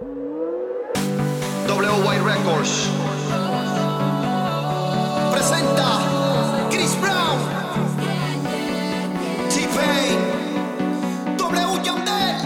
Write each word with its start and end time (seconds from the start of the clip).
WY 0.00 0.06
Records 2.24 2.88
presenta 5.32 5.98
Chris 6.70 6.94
Brown, 7.00 7.38
T-Pain, 9.48 10.18
W 11.36 11.82
Yandel. 11.82 12.36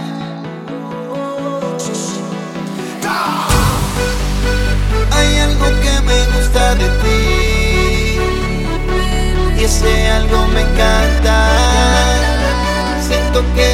Hay 5.11 5.39
algo 5.41 5.67
que 5.83 6.01
me 6.07 6.25
gusta 6.35 6.75
de 6.77 6.89
ti 7.03 7.23
y 9.61 9.65
ese 9.65 10.09
algo 10.09 10.47
me 10.49 10.63
encanta. 10.63 11.37
Siento 13.07 13.45
que 13.55 13.72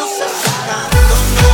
nos 0.00 0.08
separa. 0.08 1.49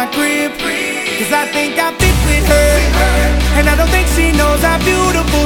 my 0.00 0.06
crib. 0.16 0.52
Cause 1.18 1.32
I 1.32 1.44
think 1.52 1.76
I 1.76 1.92
fit 2.00 2.16
with 2.26 2.46
her. 2.48 2.72
And 3.58 3.68
I 3.68 3.76
don't 3.76 3.90
think 3.90 4.08
she 4.16 4.32
knows 4.32 4.62
how 4.62 4.78
beautiful. 4.78 5.39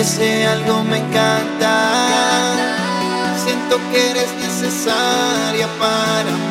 ese 0.00 0.46
algo 0.46 0.82
me 0.84 0.96
encanta. 0.96 1.74
Siento 3.44 3.76
que 3.90 4.10
eres 4.10 4.32
necesaria 4.34 5.68
para 5.78 6.30
mí. 6.48 6.49